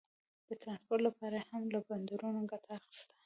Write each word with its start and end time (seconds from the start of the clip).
د 0.47 0.49
ټرانسپورټ 0.61 1.01
لپاره 1.07 1.37
یې 1.39 1.45
هم 1.51 1.63
له 1.73 1.79
بندرونو 1.89 2.41
ګټه 2.51 2.69
اخیسته. 2.79 3.13